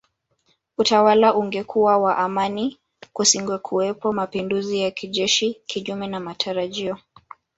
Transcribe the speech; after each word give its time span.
Utawala 0.77 1.33
ungekuwa 1.35 1.97
wa 1.97 2.17
amani 2.17 2.77
kusingekuwepo 3.13 4.13
mapinduzi 4.13 4.79
ya 4.79 4.91
kijeshi 4.91 5.61
Kinyume 5.65 6.07
na 6.07 6.19
matarajio 6.19 6.97